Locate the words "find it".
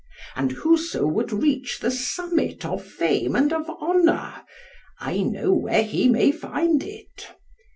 6.31-7.27